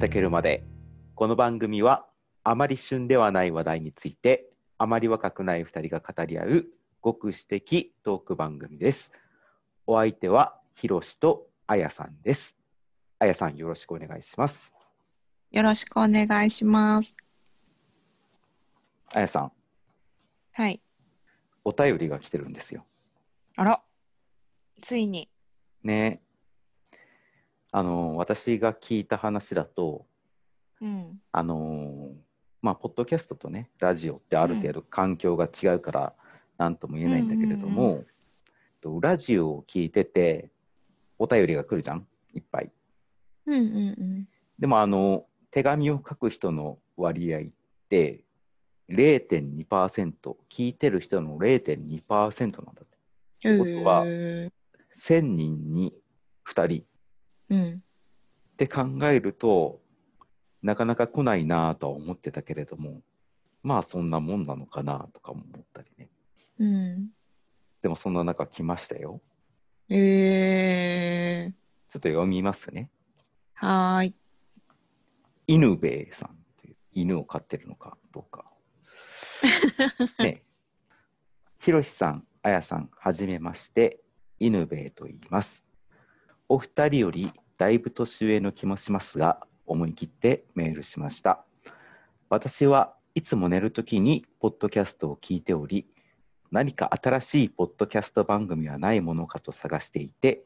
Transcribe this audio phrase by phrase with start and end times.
[0.00, 0.64] 炊けるまで。
[1.14, 2.06] この番組は
[2.42, 4.48] あまり旬ではない話題について
[4.78, 6.66] あまり若くない2人が語り合う
[7.02, 9.12] ごく私的トーク番組です。
[9.86, 12.56] お相手はひろしとあやさんです。
[13.18, 14.72] あやさんよろしくお願いします。
[15.50, 17.14] よろしくお願いします。
[19.12, 19.52] あやさん。
[20.52, 20.80] はい。
[21.62, 22.86] お便りが来てるんですよ。
[23.54, 23.82] あら、
[24.80, 25.28] ついに。
[25.82, 26.22] ね
[27.72, 30.06] あの私が聞いた話だと
[30.80, 31.20] うん。
[31.32, 32.10] あの
[32.62, 36.12] まあポッドキャストとねラジオってある程度環境が違うから
[36.58, 38.06] 何とも言えないんだけれども、うんうん
[38.82, 40.48] とラジオを聞いてて
[41.18, 42.06] お便りが来るじゃん？
[42.32, 42.70] いっぱい。
[43.44, 47.42] うんうんでもあの手紙を書く人の割合っ
[47.90, 48.20] て
[48.88, 50.14] 0.2%
[50.50, 52.86] 聞いてる人の0.2%なんだっ
[53.42, 53.48] て。
[53.50, 53.58] うん。
[53.58, 54.50] ことはへー。
[54.96, 55.92] 1000人に
[56.48, 56.84] 2人
[57.50, 57.82] うん。
[58.52, 59.80] って考えると
[60.62, 63.00] なかなか来ないなとは思ってたけれども
[63.62, 66.08] まあそんなもんなのかなとかも思ったりね
[66.58, 67.08] うん。
[67.82, 69.20] でもそんな中来ましたよ
[69.88, 71.52] えー。
[71.92, 72.90] ちょっと読みますね
[73.54, 74.14] はーい。
[75.46, 78.44] 犬兵衛さんという犬を飼ってるのかどうか
[80.22, 80.42] ね
[81.58, 84.00] ひろしさんあやさんはじめまして
[84.38, 85.64] 犬兵衛と言います
[86.52, 91.44] お二人よりだいぶ年上の気もしますが思い切ってメールしました。
[92.28, 95.86] 私はいつも寝るときにポッドキャストを聞いており
[96.50, 100.42] 何か新しいポッドキャスト番組はないものかと探していて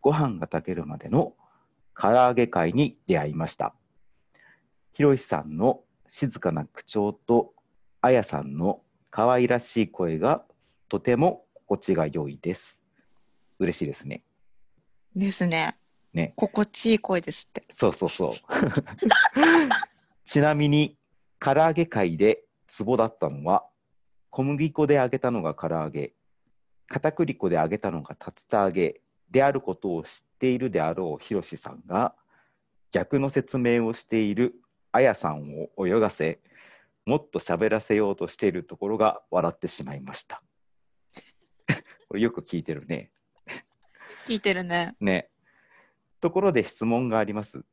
[0.00, 1.34] ご飯が炊けるまでの
[1.94, 3.74] 唐揚げ会に出会いました。
[4.94, 7.52] ひろしさんの静かな口調と
[8.00, 10.44] あやさんの可愛らしい声が
[10.88, 12.80] とても心地が良いです。
[13.58, 14.22] 嬉しいですね。
[15.14, 15.76] ですね。
[16.12, 17.64] ね心地いい声ですって。
[17.70, 18.30] そうそうそう
[20.24, 20.96] ちなみに
[21.38, 23.66] 唐揚げ会でツボだったのは
[24.30, 26.12] 小麦粉で揚げたのが唐揚げ
[26.86, 32.14] 片栗粉で揚げたのが竜田揚げであることを知っているであろうひろしさんが
[32.92, 34.54] 逆の説明をしている
[34.92, 36.38] あやさんを泳がせ
[37.06, 40.42] もっと喋らせようとしているところが笑ってしまいました
[42.08, 43.10] これよく聞いてるね
[44.26, 44.94] 聞いてるね。
[45.00, 45.28] ね。
[46.20, 47.64] ところで質問があります。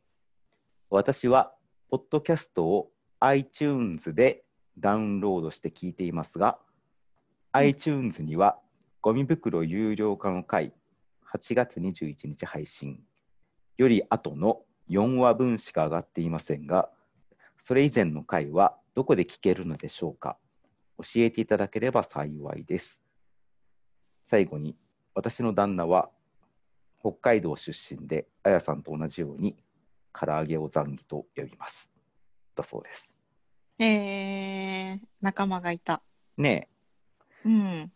[0.89, 1.53] 私は、
[1.89, 4.43] ポッドキャストを iTunes で
[4.77, 6.57] ダウンロードして聞いていますが、
[7.51, 8.59] iTunes には、
[9.01, 10.73] ゴミ袋有料化の回、
[11.33, 12.99] 8月21日配信
[13.77, 16.89] より後の4話分しか上がっていませんが、
[17.61, 20.37] それ以前の回はどこで聞けるのでしょうか
[20.97, 23.01] 教えていただければ幸いです。
[24.27, 24.75] 最後に、
[25.13, 26.09] 私の旦那は
[27.01, 29.55] 北海道出身で、あやさんと同じように、
[30.13, 31.91] 唐揚げをザンギと呼びます。
[32.55, 33.13] だそうです。
[33.79, 34.99] えー。
[35.21, 36.01] 仲間がいた。
[36.37, 36.67] ね
[37.45, 37.91] うん。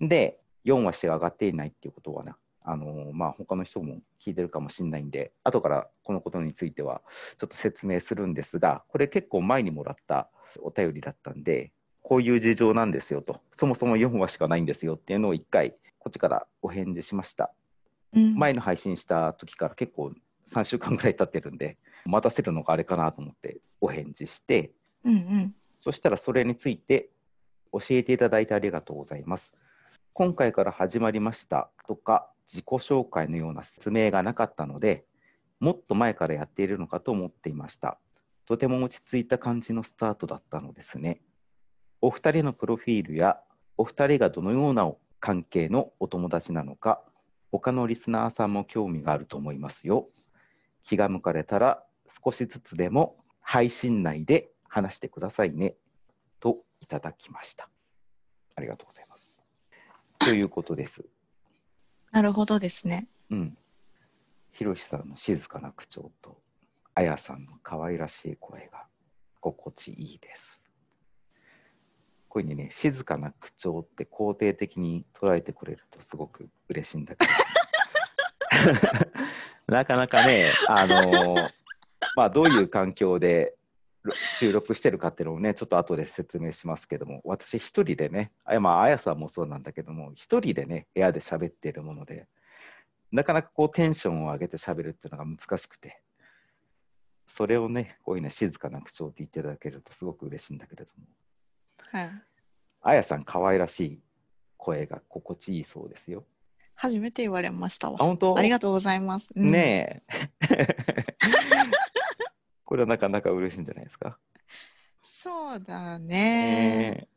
[0.00, 0.06] え。
[0.08, 7.02] で、4話しか上がっていないっていうことはな、あのーまあ、他の人も聞いてるかもしれないんで、後からこのことについては
[7.38, 10.28] ちょっと説明するんですが、これ結構前にもらった
[10.60, 17.52] お便りだったんで、こういう事情なんですよと、そもそも4話しかないんですよっていうのを1回、こっちからお返事しました。
[18.14, 20.12] うん、前の配信した時から結構
[20.50, 24.72] 3週間ぐらい経ってるんで、待たせるのがあれかなと思ってお返事して、
[25.04, 25.54] うんうん。
[25.78, 27.10] そしたらそれについて
[27.72, 29.52] 教えていただいてありがとうございます。
[30.12, 35.04] 今回から始まりましたとか、自己紹介のような説明がなかったので、
[35.58, 37.98] もっと前からやっているのかと思っていました。
[38.46, 41.22] とても落ち着いた感じのスタートだったのですね。
[42.00, 43.40] お二人のプロフィールや、
[43.78, 47.02] お二人がどのような関係のお友達なのか、
[47.52, 50.08] 他のリスナーさんも興味があると思いますよ。
[50.82, 51.84] 気が向かれたら
[52.24, 55.74] 少しずつでも配信内で話してくださいね。
[56.40, 57.68] といただきました。
[58.56, 59.44] ありがとうございます。
[60.18, 61.04] ということです。
[62.10, 63.06] なるほどですね。
[63.30, 63.58] うん。
[64.52, 66.38] ひろしさんの静かな口調と、
[66.94, 68.86] あやさんの可愛らしい声が
[69.40, 70.62] 心地いいです。
[72.28, 77.32] こういうふうにね、静かな口調って肯定的に捉えてくれるとすごく嬉しいんだけど。
[79.66, 81.36] なかなかね、あの
[82.16, 83.54] まあ、どういう環境で
[84.10, 92.26] 収録してるかっていうのをね、ちょっと後で説明しますけども、私一人でね、あまあ、あやさんもそうなんだけども、一人でね、部屋で喋っているもので、
[93.12, 96.02] なかなかこうテンションを上げて喋るっていうのが難しくて、
[97.26, 101.06] それをね、こういうね、静かな口調って言っていただけるとすごく嬉しいんだけれども、
[101.92, 102.10] はい。
[102.82, 104.00] あやさん可愛らしい
[104.56, 106.24] 声が心地いいそうですよ。
[106.74, 107.98] 初めて言われましたあ、わ。
[107.98, 108.38] 本当？
[108.38, 109.30] ありがとうございます。
[109.34, 110.30] うんねえ。
[112.64, 114.18] これはなかなか嬉しいんじゃないですか？
[115.02, 117.06] そうだね。
[117.06, 117.08] え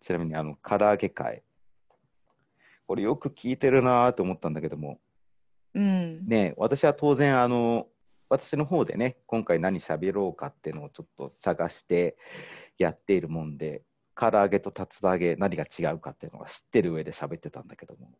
[0.00, 1.42] ちなみに、あの、唐揚げ会。
[2.86, 4.98] これよく聞いてるなーと思ったんだけども、
[5.74, 6.26] うん。
[6.26, 7.88] ね、私は当然、あの、
[8.30, 12.16] 私の方でね、今回何喋ろうかっていうのをちょっと探して
[12.78, 13.82] やっているもんで、
[14.18, 18.10] 唐揚げと竜田揚げ何が違うかっていうのは知ってる上で喋ってたんだけども、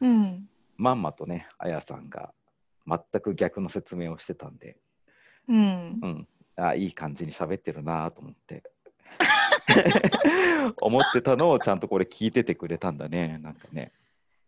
[0.00, 0.48] うん。
[0.76, 2.32] まんまとね、あやさんが
[2.86, 4.76] 全く逆の説明をしてたんで、
[5.48, 6.06] うんう。
[6.06, 8.64] ん、あいい感じに喋ってるなと思って。
[10.80, 13.92] 思ってたのをちゃんとこれ聞いててくれたんだね、なんかね。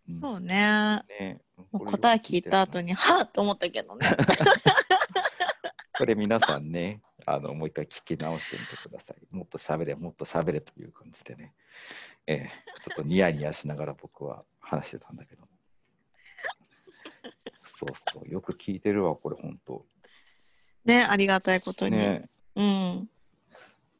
[0.08, 1.04] うんそうね。
[1.20, 1.40] ね
[1.70, 4.08] 答え聞いた後に、はっと思ったけどね。
[5.96, 9.34] これ皆さんね、あのもう一回聞き直してみてください。
[9.34, 11.54] もっと喋れ、もっと喋れという感じでね、
[12.26, 12.50] ええ
[12.84, 15.42] ちょっとニヤニヤしながら僕は話してたんだけど。
[17.64, 19.84] そうそう、よく聞いてるわ、これ本当。
[20.84, 21.96] ね、ありがたいことに。
[21.96, 23.08] ね、うん。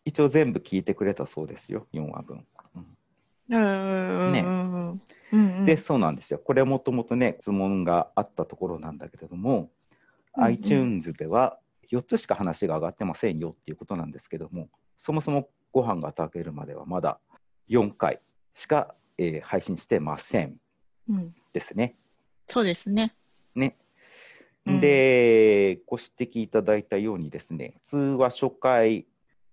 [0.04, 2.46] 一応全部聞いてくれたそうですよ、4話分。
[3.48, 4.32] う。
[4.32, 5.00] ねうん
[5.32, 5.66] うん。
[5.66, 6.38] で、そうなんですよ。
[6.38, 9.68] これはもともとね、質問があったところなんだけれども、うんうん
[10.34, 11.58] iTunes では
[11.92, 17.20] 4つしか話が上がってませんよっていうことなんですけども、そもそもご飯が炊けるまではまだ
[17.68, 18.20] 4回
[18.54, 20.56] しか、えー配信してません
[21.08, 21.34] うん。
[21.52, 21.96] ですね。
[22.46, 23.14] そうですね。
[23.54, 23.76] ね。
[24.66, 29.06] うんで、ご指摘いただいたようにですね、普通は初回、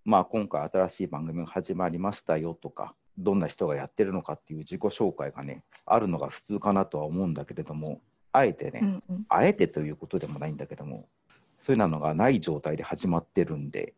[0.06, 8.01] まあ、今回新しい番組が始まりましたよとか、どんな人がやってるのかっていう自己紹介がね、あるのが普通かなとは思うんだけれども、
[8.31, 9.25] あえてね、うんうん。
[9.27, 11.09] あえてということでもないんだけども、
[11.61, 13.94] そういうのがない状態で始まってるんで、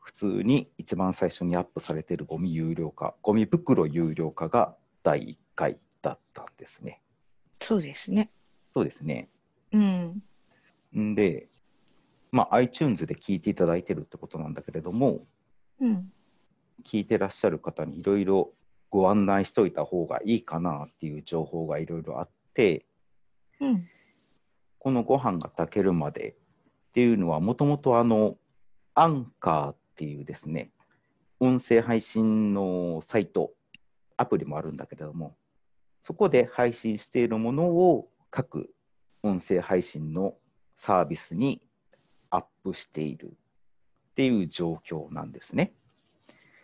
[0.00, 7.00] 普通に一番最初にアップされてるゴミ有料化、ゴミ袋有料化が第1回だったんですね。
[7.60, 8.30] そうですね。
[8.70, 9.28] そうですね。
[9.72, 10.22] うん。
[10.96, 11.48] んで、
[12.30, 15.24] まあ、iTunes で聞いていただいてるってことなんだけれども、
[15.80, 16.12] うん。
[16.84, 18.52] 聞いてらっしゃる方にいろいろ
[18.90, 22.86] ご案内しといた方がいいかなっていう情報がいろいろあって、
[23.60, 23.88] うん。
[24.78, 26.36] このご飯が炊けるまで
[26.96, 28.38] っていうのは、もともとあの、
[28.94, 30.70] アンカーっていうですね、
[31.40, 33.52] 音声配信のサイト、
[34.16, 35.36] アプリもあるんだけれども、
[36.00, 38.72] そこで配信しているものを各
[39.22, 40.36] 音声配信の
[40.78, 41.60] サービスに
[42.30, 45.74] アップしているっていう状況なんですね。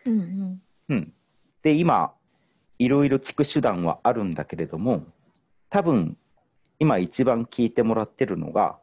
[0.06, 0.62] うんうん。
[0.88, 1.12] うん、
[1.60, 2.14] で、今、
[2.78, 5.04] いろいろ聞く手段はあるんだけれども、
[5.68, 6.16] 多分
[6.78, 8.78] 今一番聞いてもらってるのが、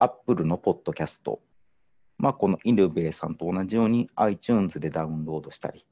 [0.00, 1.40] Apple のポッドキャスト。
[2.18, 5.84] まあ、このイヌベイさんと同じように iTunes でダウンロードしたり、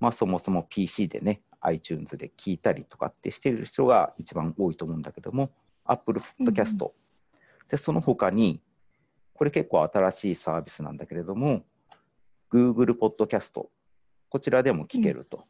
[0.00, 5.50] まあ、そもそも PC でね、iTunes で聞いたりとかってしてる人が一番多いと思うんだけども、
[5.84, 6.94] Apple ポッドキャスト。
[7.68, 8.62] で、その他に、
[9.34, 11.64] これ結構新しいサービスなんだけれども、
[12.50, 13.68] Google ポッドキャスト。
[14.30, 15.44] こちらでも聞けると。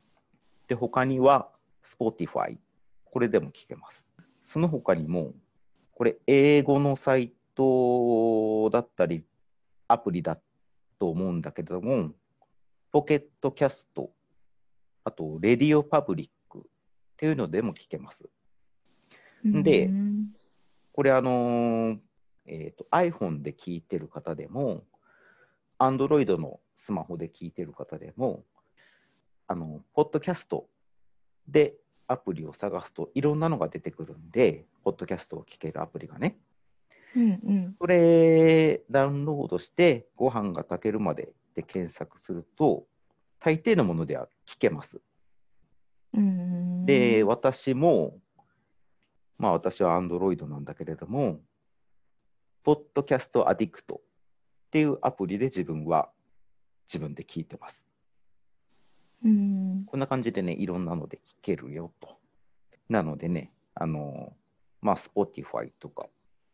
[0.66, 1.48] で、他には
[1.84, 2.58] Spotify。
[3.04, 4.04] これでも聞けます。
[4.44, 5.32] その他にも、
[5.94, 9.24] これ英語のサイトだったり、
[9.88, 10.38] アプリだ
[11.00, 12.12] と思うんだけれども、
[12.92, 14.10] ポケットキャスト、
[15.02, 16.62] あと、レディオパブリックっ
[17.16, 18.28] ていうのでも聞けます。
[19.44, 19.90] で
[20.92, 21.98] これ、あのー
[22.46, 24.84] えーと iPhone で聞いてる方でも、
[25.78, 28.44] Android のスマホで聞いてる方でも、
[29.46, 30.68] あの、ポッドキャスト
[31.46, 31.74] で
[32.06, 36.36] アプリを探すといろんなのが出てくるんで、ポッドキャストを聞けるアプリがね。
[37.16, 37.76] うんうん。
[37.78, 42.86] それ、ダウンロードして、ご飯が炊けるまでで検索すると、
[43.40, 45.00] 大抵のものでは聞けます。
[46.14, 46.86] うん。
[46.86, 48.18] で、私も、
[49.38, 51.40] まあ私は Android なんだけれども、
[52.64, 56.10] ポッドキャストアディクトっていうアプリで自分は
[56.86, 57.86] 自分で聞いてます。
[59.24, 59.84] うん。
[59.86, 62.18] こんな感じでね、いろんなので聞けるよと。
[62.88, 64.32] なのでね、あの、
[64.80, 66.08] まあ Spotify とか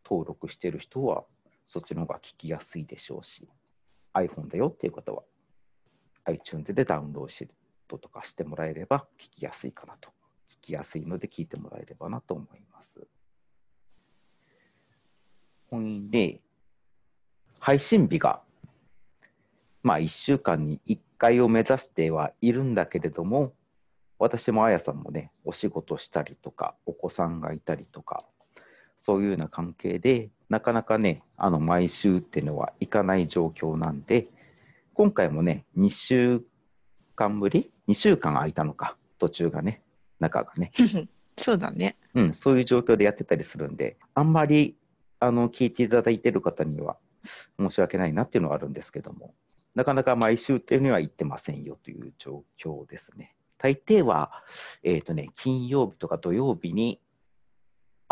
[0.04, 1.24] 登録してる人は、
[1.66, 3.48] そっちの方が聞きやすいでしょうし、
[4.12, 5.22] iPhone だよっていう方は、
[6.24, 7.48] iTunes でダウンロー
[7.88, 10.10] ドとかしてもらえれば聞きやすいかなと。
[10.62, 13.06] 聞きやすいので聞いてもらえればなと思います。
[15.70, 16.40] ほんで、
[17.58, 18.42] 配信日が、
[19.82, 23.52] まあ1週間に1回を目指してはいるんだけれども、
[24.18, 28.24] 私もあやさんもね、お仕事したりとか、お子さんがいたりとか、
[29.04, 34.28] そういうような関係で、なかなかね、あの毎週っていうのはいかない状況なんで、
[34.94, 36.42] 今回もね、2週
[37.14, 39.82] 間ぶり ?2 週間空いたのか、途中がね、
[40.20, 40.72] 中がね。
[41.36, 41.98] そうだね。
[42.14, 44.74] うん、そういう状況でやってたりするんで、あんまり
[45.20, 46.96] あの聞いていただいてる方には
[47.60, 49.34] 申し訳ないなっていうのはあるんですけども、
[49.74, 53.34] なかなか毎週っていうには言ってませんよという状況ですね。
[53.58, 54.32] 大抵は、
[54.82, 57.02] えっ、とね、金曜日とか土曜日に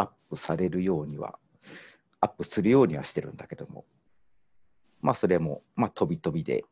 [0.02, 1.38] アップされるようには、
[2.20, 3.84] アップするようにはしてるんだけども、
[5.00, 6.64] まあそれも、まあ飛び飛びで、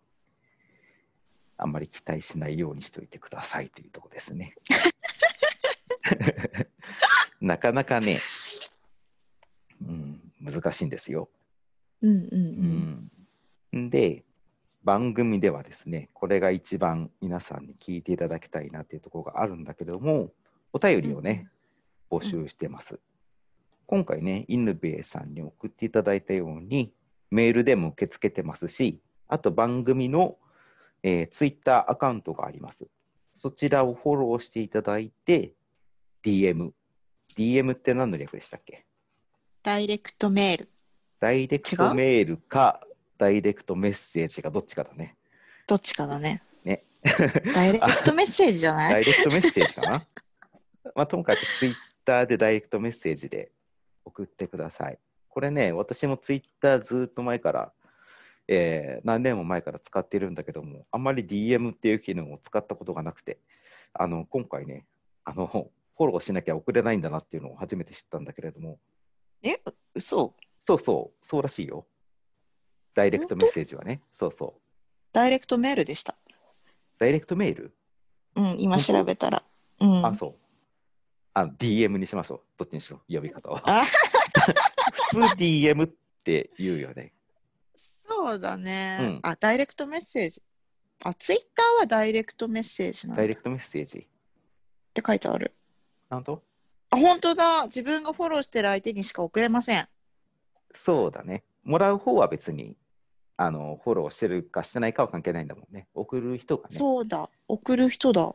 [1.56, 4.54] あんまり期待しないようにしておいてくださいというところですね。
[7.40, 8.18] なかなかね、
[9.80, 11.28] うん、難しいんですよ。
[12.02, 13.10] うんうん
[13.72, 14.24] うん、で、
[14.82, 20.32] 番組ではですね、これが一番皆さんに聞いていただきたいなっていうところがあるんだけども、
[20.72, 21.48] お便りをね、
[22.10, 22.98] 募集してます。
[23.90, 26.92] 今回ね、犬兵衛さんに送っていただいたように、
[27.32, 30.38] メールでも受け付けてますし、あと番組の、
[31.02, 32.86] えー、ツイッターアカウントがあります。
[33.34, 35.54] そちらをフォローしていただいて、
[36.22, 36.70] DM。
[37.36, 38.86] DM って何の略でしたっけ？
[39.64, 40.68] ダイレクトメール。
[41.18, 42.86] ダイレクトメールか、
[43.18, 45.16] ダイレクトメッセージかどっちかだね。
[45.66, 46.44] どっちかだね。
[46.62, 46.84] ね。
[47.56, 48.92] ダイレクトメッセージじゃない？
[48.94, 50.06] ダイレクトメッセージかな？
[50.94, 53.50] まあ、ともかくツイッターでダイレクトメッセージで
[54.10, 54.98] 送ってください。
[55.28, 57.72] これね、私もツイッターずっと前から、
[58.48, 63.38] えー何年も前から使っているんだけども、あんまり DM っていう機能を使ったことがなくて、
[63.94, 64.84] あの今回ね
[65.24, 65.46] あの、
[65.96, 68.78] フォローしなきゃ送れないんだなっていうのを初めて知ったんだけれども、
[69.42, 69.56] え、
[69.94, 70.34] 嘘？
[70.58, 71.86] そうそう、そうらしいよ。
[72.94, 74.60] ダイレクトメッセージはね、そうそう。
[75.12, 76.16] ダイレクトメールでした。
[76.98, 77.72] ダイレクトメール、
[78.34, 79.42] うん、今調べたら。
[79.80, 80.06] うん。
[80.06, 80.34] あ、そう。
[81.34, 82.40] あ DM にしましょう。
[82.58, 83.62] どっちにしろ、呼び方は。
[83.64, 83.92] あ普
[85.10, 85.90] 通 DM っ
[86.24, 87.12] て言うよね。
[88.08, 90.42] そうだね、うんあ、ダイレクトメッセージ。
[91.04, 94.06] あ、ツイッターはダイレクトメッセージなんだっダイレクトメッセージ。
[94.92, 95.54] て書いてある。
[96.10, 96.42] なんと？
[96.90, 97.64] あ、本当だ。
[97.66, 99.88] 自分がフォローしてる相手にしか送れません。
[100.74, 101.44] そうだね。
[101.64, 102.76] もらう方は別に、
[103.36, 105.86] あの、フォローしてるかしてないかは関係ないんだもんね。
[105.94, 106.76] 送る人がね。
[106.76, 107.30] そうだ。
[107.48, 108.34] 送る人だ。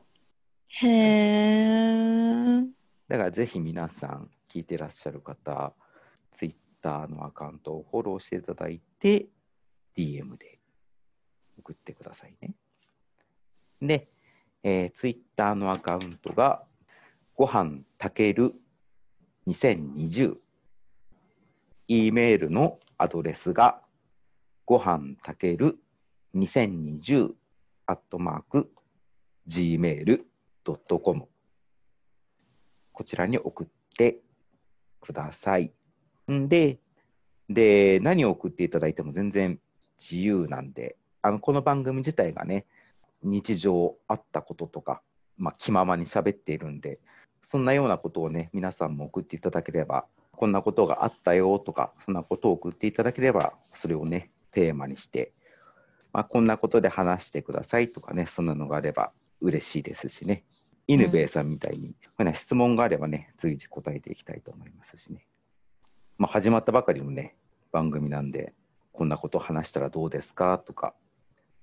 [0.68, 2.64] へえ。
[3.08, 5.74] だからぜひ皆さん、聞いてらっしゃる方、
[6.32, 9.28] ツイッターのアカウントをフォローしていただいて、
[9.96, 10.60] DM で
[11.60, 12.56] 送ってくださいね。
[13.82, 14.10] で、
[14.64, 16.64] えー、ツイッターのアカウントが、
[17.36, 18.54] ごはんたける
[19.48, 20.38] 2020。
[21.88, 23.82] e メールのアドレスが、
[24.66, 25.78] ごはんたける
[26.36, 27.34] 2020
[27.86, 28.72] アットマーク
[29.48, 31.28] gmail.com
[32.96, 34.22] こちらに送って
[35.02, 35.74] ください。
[36.32, 36.80] んで、
[37.50, 39.60] で、何を送っていただいても全然
[40.00, 42.66] 自由なんで、あのこの番組自体がね、
[43.22, 45.02] 日常あったこととか、
[45.38, 47.00] まあ、気ままに喋っているんで、
[47.44, 55.34] そんなようなことをね、皆さんも送っていただければ、こんなことがあったよとか、そんなことを送っていただければ、それをね、テーマにして、
[56.14, 59.12] まあ、こんなことで話してくださいとかね、そんなのがあれば
[59.42, 60.46] 嬉しいですしね。
[60.88, 65.25] 犬兵衛さんみたいに、こんな質問があればね、随時答えていきたいと思いますしね。
[66.18, 67.36] まあ、始まったばかりのね、
[67.72, 68.54] 番組なんで、
[68.94, 70.94] こんなこと話したらどうですかとか、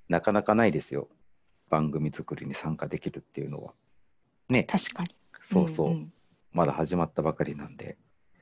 [0.08, 1.08] なかなかないですよ。
[1.70, 3.72] 番組作りに参加できるっていうのは。
[4.48, 5.14] ね、確かに。
[5.40, 6.12] そうそう、んん
[6.52, 7.96] まだ始まったばかりなんで、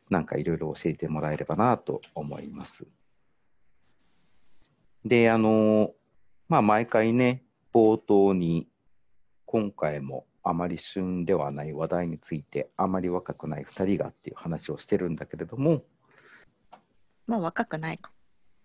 [0.08, 2.86] なんかいろいろ教えてもらえればなと思います。
[5.04, 5.92] で、あの、
[6.48, 8.66] まあ、毎回ね、冒頭に、
[9.46, 15.82] 今回もあまり旬ではない話題について、あまり若くない2人がっていう話をしてるんだけれども、
[17.26, 18.10] まあ若くないか。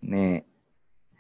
[0.01, 0.46] ね、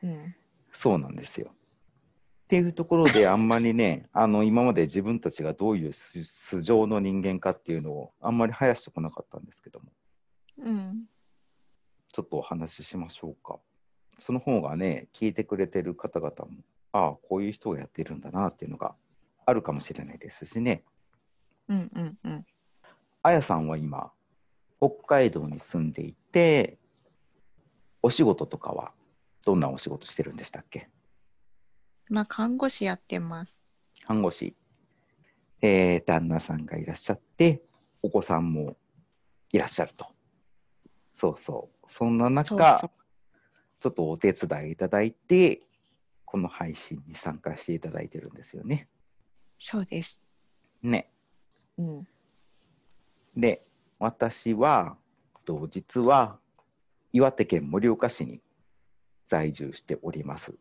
[0.01, 0.35] うん。
[0.71, 1.51] そうなんですよ。
[1.51, 9.91] っていうところで、あんまりね、 あの今まで自分たちがどういう素素性の人間かっていうのをあんまり生やしてこなかったんですけども、
[10.57, 11.05] うん。
[12.09, 13.59] ちょっとお話ししましょうか。
[14.19, 18.95] その方がね、聞いてくれてる方々も、ああ、こういう人がやっているんだなっていうのが
[19.45, 20.83] あるかもしれないですしね。
[21.67, 22.45] うんうんうん。
[23.21, 24.11] あやさんは今、
[24.79, 26.77] 北海道に住んでいて、
[28.01, 28.91] お仕事とかは
[29.45, 30.89] どんなお仕事してるんでしたっけ？
[32.09, 33.63] まあ看護師やってます。
[34.05, 34.55] 看護師、
[35.61, 37.63] えー旦那さんがいらっしゃって、
[38.03, 38.77] お子さんも
[39.51, 40.07] いらっしゃると。
[41.13, 41.85] そうそう。
[41.87, 42.89] そんな中、そうそう。
[43.79, 45.61] ちょっとお手伝いいただいて、
[46.25, 48.87] この配信に参加していただいてるんですよね。
[49.59, 50.19] そうです。
[50.83, 51.09] ね。
[51.77, 52.07] うん。
[53.35, 53.65] で、
[53.99, 54.97] 私は、
[55.45, 56.39] と実は、
[57.13, 58.41] 岩手県盛岡市に
[59.27, 60.53] 在住しております。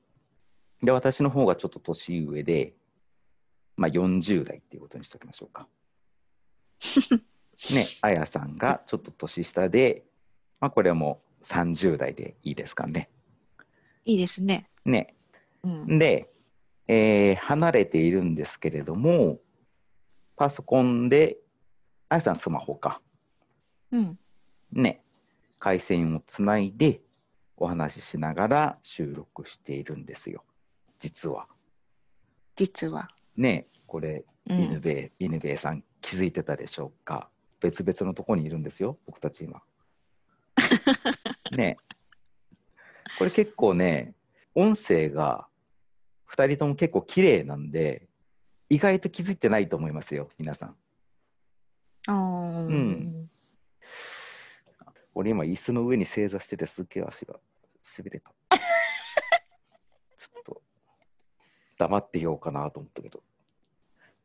[0.82, 2.74] で、私の方がちょっと年上で、
[3.76, 5.66] まあ40代っていうことにしておきましょうか。
[7.72, 10.04] ね、あやさんがちょっと年下で、
[10.60, 13.10] まあこれはもう30代でいいですかね。
[14.04, 14.68] いいですね。
[14.84, 15.14] ね。
[15.62, 15.98] うん。
[15.98, 16.30] で、
[16.88, 19.38] えー離れているんですけれども、
[20.36, 21.38] パソコンで、
[22.08, 23.00] あやさんスマホか。
[23.90, 24.18] うん。
[24.72, 25.00] ね。
[25.58, 27.00] 回線をつないで
[27.56, 30.44] お話ししながら収録しているんですよ。
[30.98, 31.46] 実は。
[32.56, 33.08] 実は。
[33.36, 33.66] ね。
[33.86, 37.30] これ、うん犬兵衛、犬兵衛さん気づいてたでしょうか？
[37.60, 39.62] 別々のところにいるんですよ、僕たち今。
[41.56, 41.78] ね。
[43.18, 44.12] これ結構ね、
[44.54, 45.46] 音声が
[46.36, 48.08] 2人とも結構綺麗なんで、
[48.68, 50.76] 意外と気づいてないと思いますよ、皆さん。
[52.06, 53.30] あーうん
[55.14, 57.38] 俺今椅子の上に正座しててすっげえ足が
[57.82, 58.32] しびれた。
[60.18, 60.62] ちょっと
[61.78, 63.22] 黙ってようかなと思ったけど、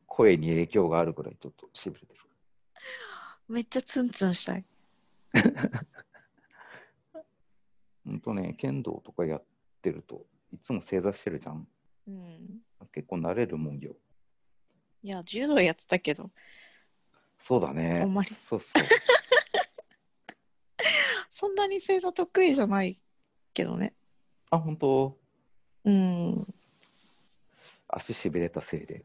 [0.08, 2.20] 声に影響があるぐらいちょっとしびれてる。
[3.48, 4.66] めっちゃツンツンしたい。
[8.04, 9.44] ほんとね、剣道とかやっ
[9.84, 11.68] てるといつも正座してるじゃん。
[12.10, 12.88] うん。
[12.92, 13.96] 結構慣れるもんよ。
[15.04, 16.32] いや、柔道やってたけど、
[17.40, 18.36] そうだねあんまり。
[18.36, 18.84] そうそう。
[21.32, 23.02] そんなに正座得意じゃない
[23.54, 23.94] けどね。
[24.50, 25.18] あ、本当？
[25.86, 26.54] うん。
[27.88, 29.04] 足しびれたせいで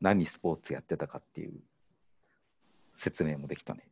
[0.00, 1.52] 何スポーツやってたかっていう
[2.94, 3.88] 説明もできたね。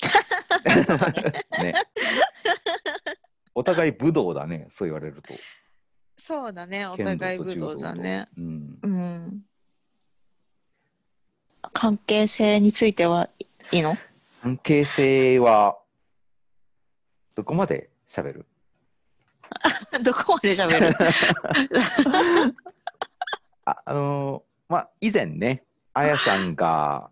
[1.62, 1.74] ね。
[3.54, 5.32] お互い武道だね、そう言われると。
[6.26, 8.28] そうだね、お剣互い武道だね。
[8.34, 8.78] とうん。
[8.82, 9.42] うん。
[11.74, 13.28] 関係性については
[13.70, 13.98] いいの？
[14.40, 15.76] 関係性は、
[17.34, 18.46] どこまで喋る？
[20.02, 20.96] どこまで喋る？
[23.66, 27.10] あ、あのーまあ、以前ね、あやさんが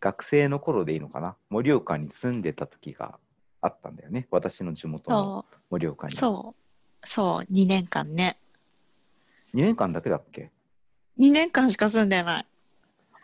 [0.00, 3.18] 学生の頃でいいのかな、盛岡に住んでた時が
[3.60, 6.14] あったんだよね、私の地元のそ盛岡に。
[6.14, 6.59] う、そう、
[7.04, 8.36] そう、2年間ね。
[9.54, 10.50] 2年間だけだっけ
[11.18, 12.46] ？2年間しか住んでない。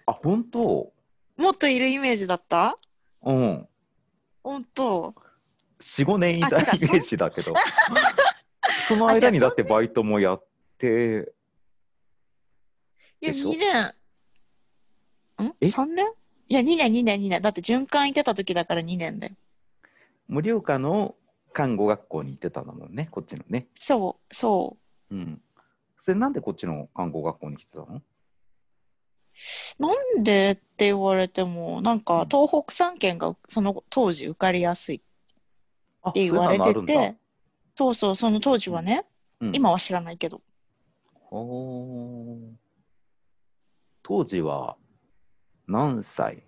[0.07, 0.93] あ、本当？
[1.37, 2.79] もっといるイメージだった？
[3.23, 3.69] うん。
[4.43, 5.15] 本当
[5.81, 7.55] ？4、5年いたイあ違うメージだけど。
[8.89, 10.45] その間にだってバイトもやっ
[10.79, 11.33] て、
[13.21, 13.85] いや、でしょ？2年。
[13.85, 15.55] ん？
[15.61, 16.07] え ?3 年？
[16.49, 17.43] いや、2年、2年、2年。
[17.43, 19.35] だって循環行ってた時だから2年だよ。
[20.29, 21.15] 盛岡の
[21.57, 23.67] 看護学校に行ってたんだもんね、こっちのね。
[23.77, 24.77] そう、そ
[25.11, 25.15] う。
[25.15, 25.41] うん。
[25.99, 28.03] それなんでこっちの看護学校に来てたの？
[29.79, 29.89] な
[30.19, 35.01] んでって言われても、なんか東北3県がその当時受かりやすいっ
[36.03, 37.17] あて言われてて、
[37.75, 39.07] そうそう、その当時はね、
[39.41, 39.57] だうん。
[39.57, 40.43] 今は知らないけど。
[41.15, 42.53] ほー。
[44.03, 44.77] 当時は
[45.67, 46.43] 何歳？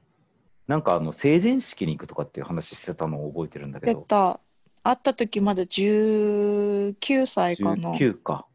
[0.67, 4.39] なんかあの成人式に行くとかっていう話してたのを覚えてるんだけど、出た、
[4.83, 7.93] 会った時まで19歳かな。
[7.93, 8.47] 19か。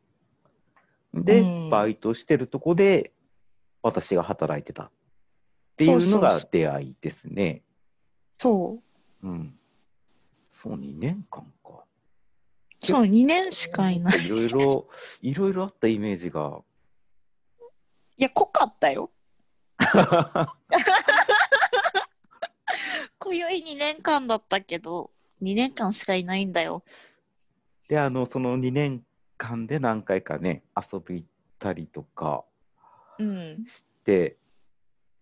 [1.13, 3.11] で、うんバイトしてるとこで
[3.81, 4.91] 私が働いてたっ
[5.77, 7.61] ていうのがそうそう出会いですね。
[8.37, 8.79] そ
[9.23, 9.27] う。
[9.27, 9.57] うん。
[10.51, 11.83] そう、2年間か。
[12.79, 14.25] そう、2年しかいない。
[14.25, 14.87] いろいろ、
[15.21, 16.61] いろいろあったイメージが。
[18.17, 19.09] いや、濃かったよ。
[23.19, 25.11] 今宵2年間だったけど、
[25.43, 26.83] 2年間しかいないんだよ。
[27.89, 29.03] で、あの、その2年
[29.37, 31.27] 間で何回かね、遊び行っ
[31.59, 32.43] たりとか
[33.19, 33.65] うん。
[33.67, 34.37] して、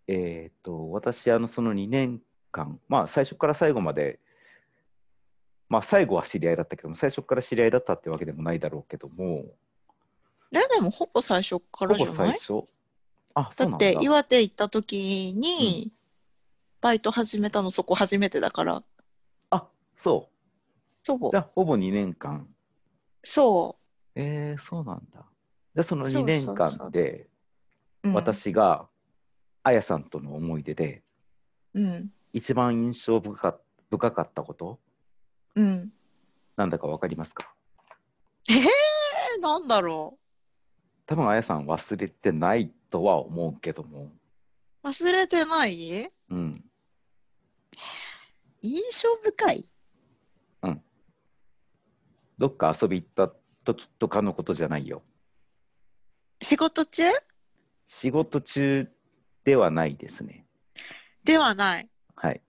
[0.07, 4.19] えっ、と、私、あの、その2年間、まあ、最初から最後まで、
[5.69, 9.45] まあ、最後は知り合いだったけども、最初から知り合いだったってわけでもないだろうけども、
[10.51, 12.31] ででもほぼ最初からじほゃない？
[12.33, 12.67] ぼ最初。
[13.33, 13.85] あ、そうなんだ。
[13.85, 15.91] だって岩手行った時に、
[16.81, 18.83] バイト始めたのそこ初めてだから。
[20.01, 20.35] あ、そう。
[21.03, 21.41] そうじゃ。
[21.41, 22.47] あ、ほぼ2年間。
[23.23, 23.77] そ
[24.15, 25.25] えー、そうなんだ。
[25.75, 27.27] じゃあ、その2そう年間で、
[28.03, 28.87] 私が、
[29.63, 31.03] あやさんとの思い出で、
[31.73, 32.11] うん。
[32.33, 33.59] 一番印象深か
[33.89, 34.79] 深かったこと、
[35.55, 35.93] うん。
[36.55, 37.53] なんだかわかりますか？
[38.49, 40.17] えー、なんだろ
[41.05, 44.11] 多分あやさん忘れてないとは思うけども、
[44.83, 44.87] う。
[44.87, 46.11] 忘れてない？
[46.29, 46.65] うん。
[48.61, 49.65] 印象深い？
[52.41, 53.31] どっか遊び行った
[53.63, 55.03] 時とかのことじゃないよ。
[56.41, 57.03] 仕事中？
[57.85, 58.91] 仕事中
[59.43, 60.47] ではないですね。
[61.23, 61.89] ではない。
[62.15, 62.41] はい。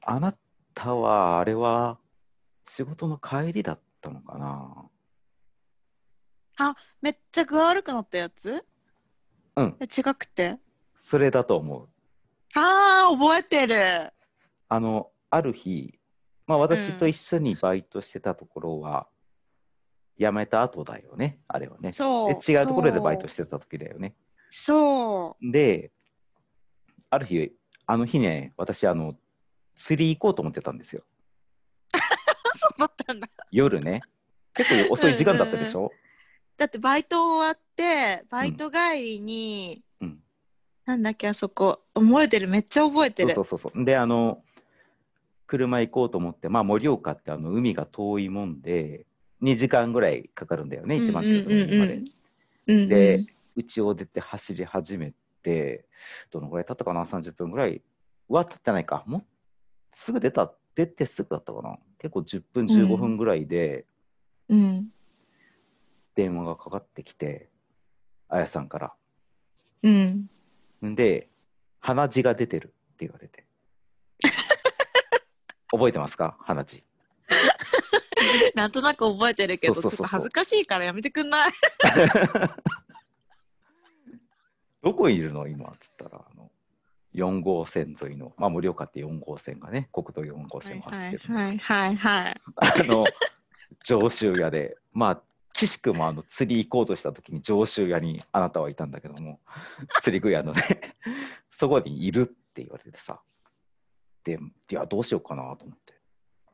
[0.00, 0.34] あな
[0.72, 1.98] たは、あれは、
[2.66, 4.38] 仕事の帰りだったのか
[6.56, 6.74] な？
[7.02, 8.64] めっちゃ具悪くなったやつ？
[9.56, 10.58] うん、え違くて？
[10.98, 11.88] それだと思う。
[12.54, 14.10] あー、覚えてる。
[14.70, 15.98] あの、ある日、
[16.46, 19.08] まあ私と一緒にバイトしてたところは、
[20.18, 21.92] 辞めた後だよね、あれはね。
[21.92, 22.38] そう。
[22.40, 23.32] で違うところでバイトて。
[23.32, 24.14] してた時だよね。
[24.50, 25.50] そう。
[25.50, 25.90] で、
[27.10, 27.52] ある日、
[27.86, 29.16] あの日ね、私、あの、
[29.74, 31.02] 釣り行こうと思ってたんですよ。
[32.56, 33.28] そうだったんだ。
[33.50, 34.02] 夜ね。
[34.54, 35.90] 結構遅い時間だったでしょ、
[36.56, 40.20] だってバイト終わって、バイト帰りに、うん
[40.84, 43.34] なんだっけ、あそこ、覚えてる、めっちゃ覚えてる。
[43.34, 43.84] そうそうそうそう。
[43.86, 44.44] で、あの、
[45.56, 49.06] 車行こうと思って、まあ、盛岡ってあの海が遠いもんで、
[49.42, 51.94] 2時間ぐらいかかるんだよね、一番近くの海まで。
[51.94, 52.02] うんう
[52.86, 53.20] んで、
[53.56, 55.12] 家を出て走り始め
[55.42, 55.84] て、
[56.30, 57.82] どのぐらい経ったかな、30分ぐらい
[58.28, 59.24] は経ってないか、もう
[59.92, 63.84] すぐ出た、出てすぐだったかな、結構10分、15分ぐらいで
[64.48, 64.88] うん。
[66.14, 67.48] 電話がかかってきて、
[68.28, 68.94] あやさんから。
[69.82, 70.30] うん。
[70.84, 71.28] んで、
[71.80, 73.44] 鼻血が出てるって言われて。
[75.76, 76.36] 覚えてますか？
[76.40, 76.84] 鼻血。
[78.54, 81.50] なんとなく覚えてるけど、ちょっと恥ずかしいからやめてくんない？
[84.82, 85.46] どこいるの？
[85.48, 86.50] 今っつったら、あの、
[87.14, 92.40] 4号線沿いの、まあ、盛岡って4号線がね、国道4号線を走ってる、はいはいはい。
[92.56, 93.04] あの、
[93.84, 99.40] 上州屋で、まあ、岸くもあの釣り行こうとした時に上州屋にあなたはいたんだけども、
[100.02, 100.62] 釣り具屋のね、
[101.50, 103.33] そこにいるって言われてさ、で、
[104.32, 106.00] いや、どうしようかなと思って、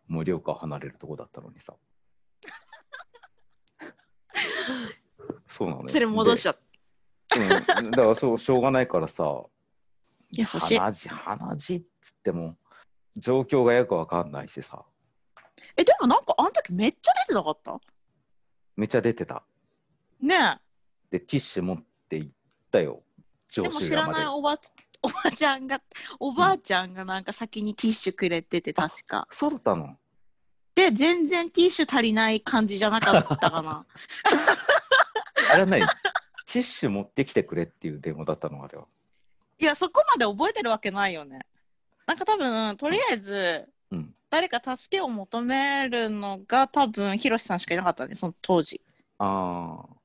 [0.09, 1.75] 盛岡離れるとこだったのにさ。
[5.47, 5.89] そうなのよ。
[5.89, 6.59] それ戻しちゃっ
[7.29, 7.81] た。
[7.83, 9.45] うん、だからそうしょうがないからさ、
[10.33, 10.79] 優しい。
[10.79, 12.57] 鼻血、鼻血っつっても、
[13.17, 14.85] 状況がよくわかんないしさ、
[15.77, 17.81] え、でもなんかあの時めっちゃ出てなかった？
[18.77, 19.45] めっちゃ出てた。
[20.21, 20.59] ね
[21.11, 22.33] で、ティッシュ持って行っ
[22.71, 23.03] たよ、
[23.55, 24.27] でも知らない。
[24.27, 24.59] おば
[25.03, 25.81] おばちゃんが、
[26.19, 29.27] おばあちゃんがなんか先にティッシュくれてて確か。
[29.31, 29.97] そうだったの？
[30.75, 33.87] で、全然ティッシュ足りない感じじゃなかったかな。
[35.53, 38.87] あれは何ティッシュ持ってきてくれっていう電話だったのあれは。
[39.59, 41.41] いや、そこまで覚えてるわけないよね。
[42.07, 44.15] なんか多分、とりあえず、うん。
[44.31, 48.81] 誰か助けを求めるのが多分、ひろしさんしかいなかったね、その当時。
[49.19, 49.97] ああ。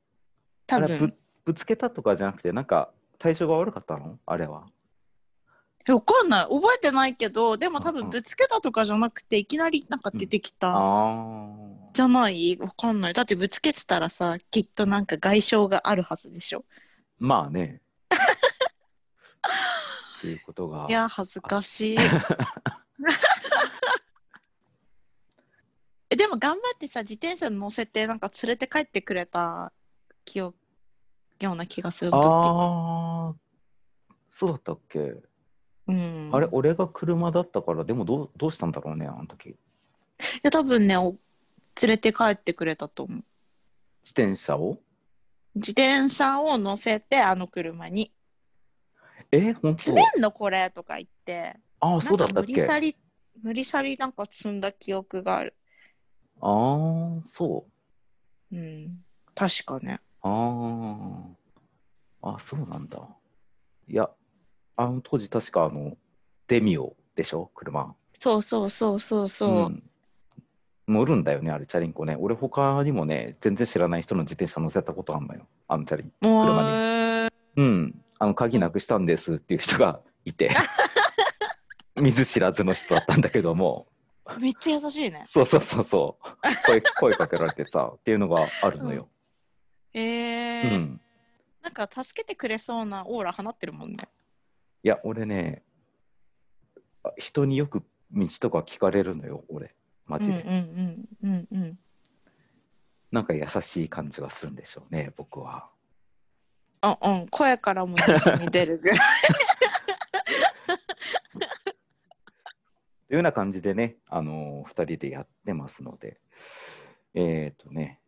[0.68, 1.16] 多分。
[1.46, 4.18] ぶつけたとかじゃなくて、なんか対象が悪かったの？
[4.26, 4.66] あれは。
[5.88, 6.46] え、わかんない。
[6.46, 10.68] 覚えてないけど、でも多分ぶつけたとかじゃなくて、いきなりなんか出てきた。
[11.94, 12.58] じゃない？
[12.60, 13.14] わかんない。
[13.14, 16.66] だってぶつけてたらさ、きっとなんか外傷があるはずでしょ。
[17.20, 17.82] まあね。
[20.18, 20.88] っていうことが。
[20.90, 21.98] いや、恥ずかしい。
[26.10, 29.72] えでも頑張ってさ、自転車に乗せてなんか連れて帰ってくれた
[30.24, 30.56] 記憶
[31.40, 32.18] ような気がする時。
[32.26, 33.36] ああ。
[34.32, 35.14] そうだったっけ、
[35.88, 39.50] うん、あれ、俺が車だったから、でもどうどうしたんだろうね、あの時。
[39.50, 39.56] い
[40.42, 41.16] や、多分ね、お
[41.82, 43.24] 連れて帰ってくれたと思う。
[44.04, 44.80] 自転車を？
[45.54, 48.12] 自転車を乗せて、あの車に。
[49.32, 49.84] え、本当？
[49.84, 50.70] 詰めんのこれ？
[50.70, 52.96] とか言って、ああ、そうだったっなんか無理けさり、
[53.44, 55.56] 無理さりなんか積んだ記憶がある。
[56.42, 57.68] ああ、そ
[58.52, 58.56] う。
[58.56, 59.04] うん。
[59.34, 60.00] 確かね。
[60.22, 61.36] あ
[62.24, 62.30] あ。
[62.36, 63.08] あ、そうなんだ。
[63.88, 64.10] いや、
[64.78, 65.98] あの当時確かあの、
[66.48, 67.96] デミオでしょ、車。
[68.20, 69.70] そうそうそうそうそう。
[69.70, 69.84] ん
[70.88, 72.16] 乗るんだよね、あれ、チャリンコね。
[72.20, 76.12] 俺、他にもね、全然知らない人の自転車乗せたことあるのよ、あのチャリン。
[76.22, 78.02] 車うん。
[78.20, 80.52] あの、鍵なくしたんですっていう人がいて、
[81.96, 83.88] 見ず知らずの人だったんだけども、
[84.40, 85.24] めっちゃ優しいね。
[85.26, 86.26] そうそうそうそう、
[86.66, 89.08] 声声かけられてさ、っていうのがあるのよ。
[89.94, 91.02] えーうん。
[91.62, 94.08] なんか助けてくれそうなオーラ放ってるもんね。
[94.86, 95.64] いや、俺ね、
[97.04, 99.74] あ人によく道とか聞かれるのよ、俺、
[100.06, 100.44] マジで。
[100.44, 100.58] うんうん
[101.24, 101.80] うんうんうん。
[103.12, 105.72] なんか優しい感じがするんでしょうね、僕は。
[106.82, 109.00] あうん、声からもに出るぐらい。
[109.00, 110.74] と
[113.10, 116.20] いうような感じでね、あのー、2人でやってますので、
[117.16, 118.00] えっ、とね、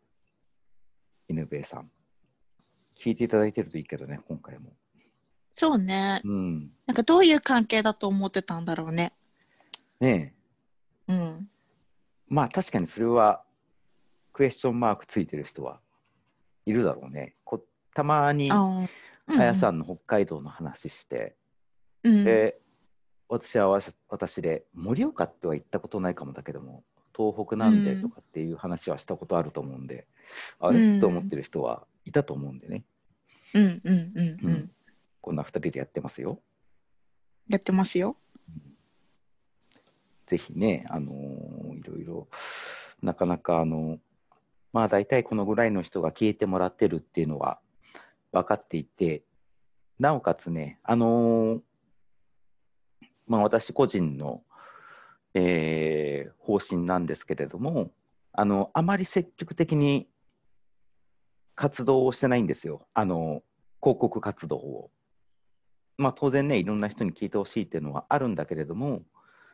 [1.27, 1.89] 犬兵衛さん、
[2.95, 4.73] 聞いていただいてるといいけどね、今回も。
[5.59, 6.21] そうね。
[6.23, 6.71] うん。
[6.85, 9.11] なんかどういう関係だと思ってたんだろうね。
[9.99, 10.35] ね
[11.07, 11.49] え、うん。
[12.27, 13.43] まあ確かにそれは、
[14.33, 15.81] クエスチョンマークついてる人は
[16.67, 17.33] いるだろうね。
[17.43, 17.65] こ
[17.95, 18.87] たまに、あ
[19.27, 19.77] あやさん。
[19.77, 21.35] んの北海道の話して、
[22.03, 22.59] うん、で、
[23.27, 23.67] 私は
[24.09, 26.83] 私で、盛岡っては行ったことないかもだけども、
[27.15, 30.05] 東北なんでとかっていう話はしたことあると思うんで、
[30.59, 30.77] あれ？
[30.79, 32.83] うんって思ってる人はいたと思うんでね、
[33.55, 34.71] うんうんうんううんん。
[35.27, 36.39] こんな2人でやってますよ。
[37.49, 38.15] やってますよ。
[40.25, 42.27] ぜひね、あのーいろいろ、
[43.01, 43.99] なかなかあの、
[44.71, 47.59] まあ大体このぐらいの人が聞いてもらってるっていうのは
[48.31, 49.25] 分かっていて、
[49.99, 51.59] なおかつね、あのー
[53.27, 54.43] まあ私個人の、
[55.33, 57.91] えー方針なんですけれども、
[58.31, 60.07] あの、あまり積極的に
[61.55, 62.87] 活動をしてないんですよ。
[62.93, 63.43] あの、
[63.81, 64.91] 広告活動を。
[65.97, 69.01] まあ当然ね、いろんな人に聞いてほしいっていうのはあるんだけれども、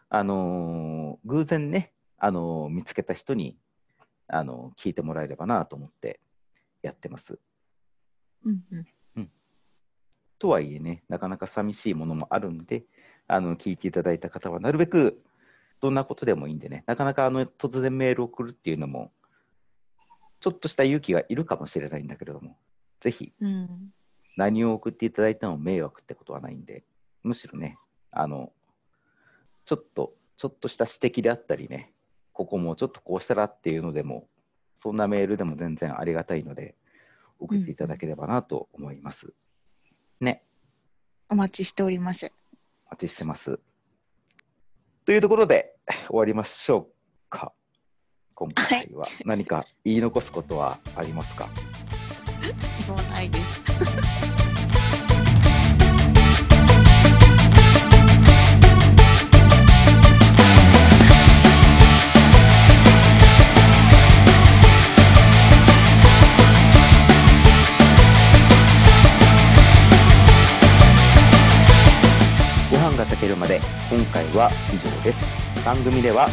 [0.10, 3.58] あのー偶然ね、あのー見つけた人に、
[4.28, 6.20] あのー聞いてもらえればなと思って
[6.82, 7.40] やってます。
[8.44, 8.62] うん
[9.16, 9.32] うん。
[10.38, 12.84] とはいえね、なかなか寂しいものもあるんで、
[13.28, 15.24] あの聞いていただいた方は、なるべく
[15.80, 19.14] どんなことでもいいんでね、なかなかあの突然メールを送るっていうのも、
[20.42, 22.58] ちょっとした勇気がいるかもしれないんだけれども、
[23.00, 23.94] ぜひうん。
[24.36, 26.84] 何を送っていただいても迷惑ってことはないんで、
[27.24, 27.78] むしろね、
[28.12, 28.52] あの、
[29.66, 31.94] ちょっと、ちょっとした指摘であったりね、
[32.34, 34.28] ここもちょっとこうしたらっていうのでも、
[34.78, 36.76] そんなメールでも全然ありがたいので、
[37.40, 39.34] 送っていただければなと思います。
[40.20, 40.44] ね。
[41.30, 42.32] お待ちしております。
[42.88, 43.60] お待ちしてます。
[45.06, 45.76] というところで
[46.08, 46.94] 終わりましょう
[47.30, 47.54] か。
[48.36, 51.48] 今回は何か言い残すことはありますか、
[52.88, 53.93] もうないです。
[73.24, 75.24] けるまで今回は以上です。
[75.66, 76.28] 番組では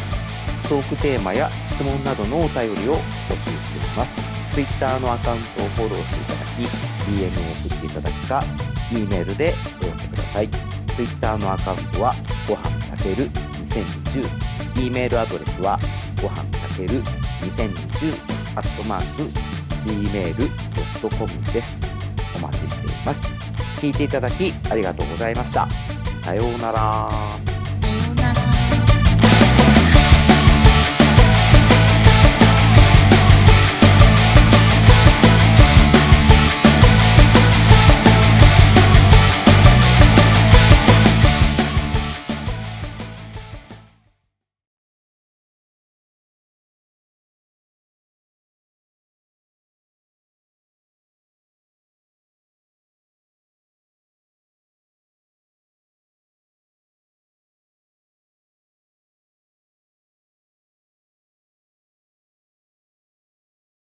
[0.68, 4.20] トークテーマや質問などのお便りを募集しています。
[4.53, 6.66] Twitter のアカウントをフォローしていただき、
[7.07, 8.44] DM を送っていただくか、
[8.90, 10.48] E メールでお寄せください。
[10.96, 12.14] Twitter のアカウントは
[12.48, 12.62] ご飯
[12.96, 13.31] 炊ける
[14.74, 14.87] 2020。
[14.87, 15.79] E メールアドレスは
[16.20, 18.14] ご飯炊ける2020
[18.57, 19.22] アットマーク
[19.88, 21.81] gmail.com です。
[22.35, 23.22] お待ちしています。
[23.81, 25.68] 聞いていただきありがとうございました。
[26.20, 27.49] さようなら。